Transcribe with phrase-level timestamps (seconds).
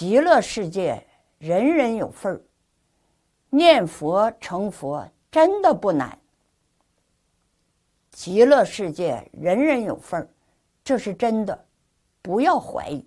[0.00, 2.40] 极乐世界人人有份儿，
[3.50, 6.18] 念佛成佛真的不难。
[8.10, 10.30] 极乐世界人人有份儿，
[10.82, 11.66] 这是真的，
[12.22, 13.06] 不要怀疑。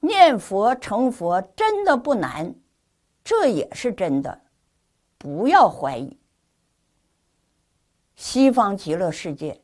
[0.00, 2.52] 念佛成佛真的不难，
[3.22, 4.40] 这也是真的，
[5.18, 6.18] 不要怀疑。
[8.16, 9.60] 西方极乐世界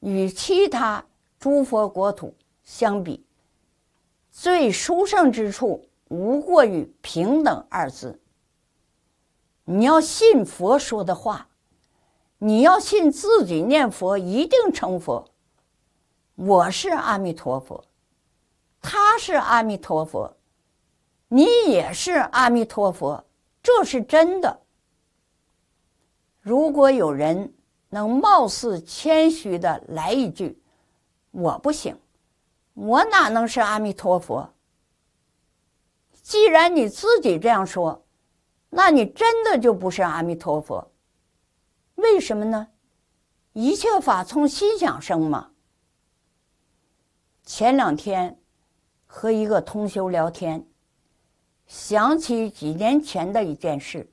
[0.00, 1.06] 与其他
[1.38, 2.34] 诸佛国土
[2.64, 3.24] 相比，
[4.40, 8.20] 最殊胜之处无过于平等二字。
[9.64, 11.48] 你要信佛说的话，
[12.38, 15.28] 你要信自己念佛一定成佛。
[16.36, 17.84] 我是阿弥陀佛，
[18.80, 20.36] 他是阿弥陀佛，
[21.26, 23.24] 你也是阿弥陀佛，
[23.60, 24.60] 这是真的。
[26.40, 27.52] 如果有人
[27.88, 30.62] 能貌似谦虚的来一句
[31.32, 31.98] ：“我不行。”
[32.78, 34.54] 我哪能是阿弥陀佛？
[36.22, 38.06] 既然你自己这样说，
[38.70, 40.92] 那你真的就不是阿弥陀佛。
[41.96, 42.68] 为什么呢？
[43.52, 45.50] 一切法从心想生嘛。
[47.42, 48.38] 前两天
[49.06, 50.64] 和一个同修聊天，
[51.66, 54.08] 想起几年前的一件事，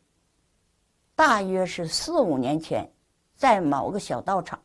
[1.13, 2.91] 大约是四五年前，
[3.35, 4.59] 在某个小道场，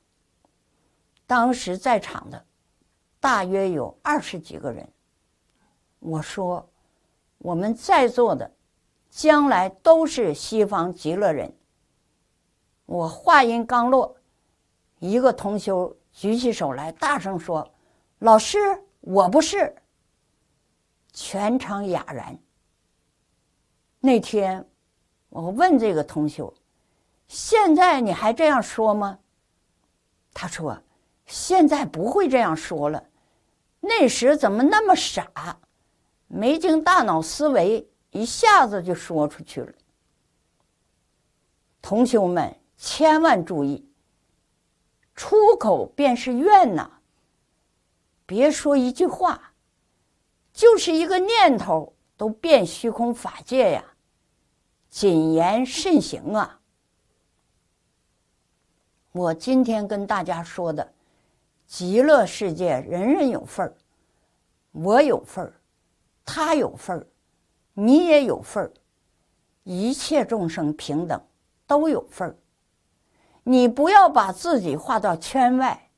[1.27, 2.47] 当时在场的。
[3.21, 4.89] 大约有二十几个人。
[5.99, 6.67] 我说，
[7.39, 8.51] 我们在座的
[9.11, 11.55] 将来都是西方极乐人。
[12.87, 14.17] 我话音刚落，
[14.98, 17.71] 一个同修举起手来，大声说
[18.21, 18.59] ：“老师，
[19.01, 19.77] 我不是。”
[21.13, 22.39] 全场哑然。
[24.01, 24.67] 那天，
[25.29, 26.53] 我问这个同修
[27.29, 29.19] ：“现在你还这样说吗？”
[30.33, 30.83] 他说
[31.27, 33.05] ：“现在不会这样说了。”
[33.81, 35.59] 那时怎么那么傻，
[36.28, 39.73] 没经大脑思维，一下子就说出去了。
[41.81, 43.89] 同学们千万注意，
[45.14, 46.91] 出口便是怨呐。
[48.27, 49.55] 别说一句话，
[50.52, 53.85] 就是一个念头都变虚空法界呀，
[54.89, 56.61] 谨言慎行啊！
[59.12, 60.92] 我今天跟大家说的。
[61.70, 63.77] 极乐世界人人有份儿，
[64.73, 65.55] 我有份儿，
[66.25, 67.07] 他有份儿，
[67.75, 68.73] 你也有份儿，
[69.63, 71.23] 一切众生平等，
[71.69, 72.36] 都有份儿。
[73.45, 75.89] 你不要把自己划到圈外。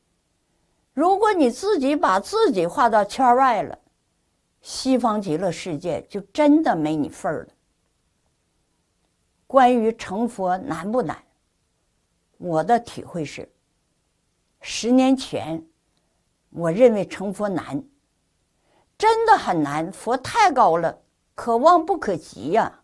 [0.92, 3.78] 如果你自己把自己划到圈外了，
[4.60, 7.48] 西方极乐世界就真的没你份儿了。
[9.46, 11.16] 关于成佛难不难？
[12.36, 13.50] 我的体会是。
[14.82, 15.64] 十年前，
[16.50, 17.84] 我认为成佛难，
[18.98, 19.92] 真的很难。
[19.92, 21.00] 佛太高了，
[21.36, 22.82] 可望不可及呀。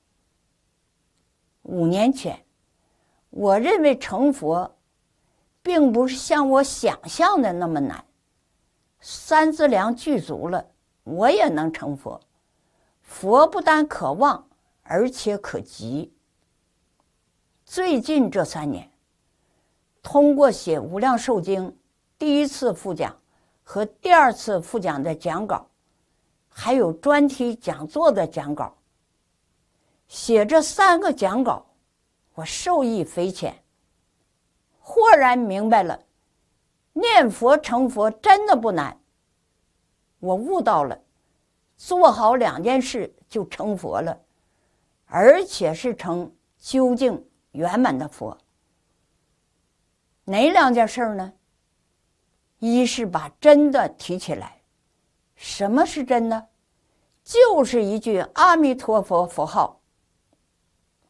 [1.63, 2.47] 五年前，
[3.31, 4.77] 我认为成佛，
[5.61, 8.05] 并不是像我想象的那么难。
[9.01, 10.65] 三资粮具足了，
[11.03, 12.21] 我也能成佛。
[13.03, 14.49] 佛不但可望，
[14.85, 16.15] 而且可及。
[17.65, 18.89] 最近这三年。
[20.01, 21.69] 通过写《无量寿经》
[22.19, 23.17] 第一次复讲
[23.63, 25.69] 和第二次复讲的讲稿，
[26.49, 28.75] 还有专题讲座的讲稿，
[30.09, 31.65] 写这三个讲稿，
[32.35, 33.63] 我受益匪浅。
[34.81, 36.01] 豁然明白了，
[36.93, 38.99] 念佛成佛真的不难。
[40.19, 40.99] 我悟到了，
[41.77, 44.19] 做好两件事就成佛了，
[45.07, 48.37] 而且是成究竟圆满的佛。
[50.25, 51.33] 哪两件事呢？
[52.59, 54.61] 一是把真的提起来，
[55.37, 56.49] 什么是真的？
[57.23, 59.81] 就是一句阿弥陀佛佛号。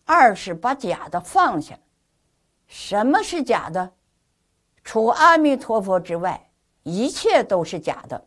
[0.05, 1.79] 二是把假的放下，
[2.67, 3.93] 什么是假的？
[4.83, 6.51] 除阿弥陀佛之外，
[6.83, 8.27] 一切都是假的。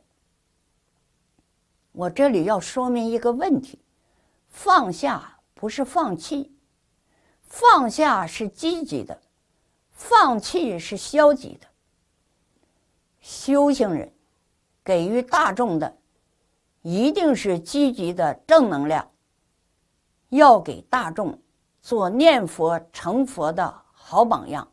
[1.92, 3.80] 我这里要说明一个问题：
[4.48, 6.56] 放下不是放弃，
[7.42, 9.22] 放下是积极的。
[9.92, 11.68] 放弃是消极的。
[13.22, 14.12] 修行人
[14.84, 15.98] 给予大众的
[16.82, 19.10] 一定是积极的正能量，
[20.30, 21.40] 要给大众
[21.80, 24.68] 做念佛成佛的好榜样。